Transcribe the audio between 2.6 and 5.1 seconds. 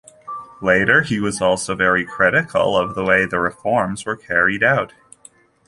of the way the reforms were carried out.